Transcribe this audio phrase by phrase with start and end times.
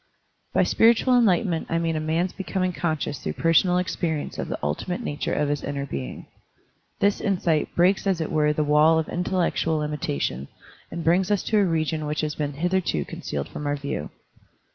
[0.51, 5.01] By spiritual enlightenment I mean a man's becoming conscious through personal experience of the ultimate
[5.01, 6.25] nature of his inner being.
[7.01, 10.47] This insight breaks as it were the wall of intellectual limitation
[10.89, 14.09] and brings us to a region which has been hitherto concealed from our view.